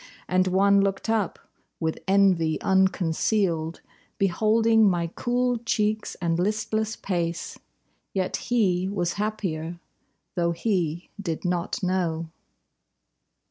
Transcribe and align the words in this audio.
And 0.27 0.47
one 0.47 0.81
looked 0.81 1.09
up, 1.11 1.37
with 1.79 1.99
envy 2.07 2.59
unconcealed, 2.61 3.81
Beholding 4.17 4.89
my 4.89 5.05
cool 5.13 5.59
cheeks 5.59 6.15
and 6.15 6.39
listless 6.39 6.95
pace, 6.95 7.59
Yet 8.11 8.37
he 8.49 8.89
was 8.89 9.13
happier, 9.21 9.79
though 10.33 10.53
he 10.53 11.11
did 11.21 11.45
not 11.45 11.83
know. 11.83 12.31